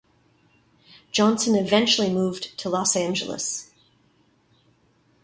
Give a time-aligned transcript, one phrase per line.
[1.11, 3.69] Johnson eventually moved to Los Angeles.